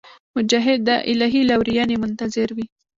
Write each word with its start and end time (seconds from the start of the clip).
مجاهد 0.37 0.79
د 0.87 0.89
الهي 1.11 1.41
لورینې 1.49 1.95
منتظر 2.03 2.47
وي. 2.57 2.65